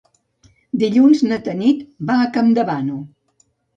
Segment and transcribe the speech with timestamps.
[0.83, 3.05] Dilluns na Tanit va a Campdevànol.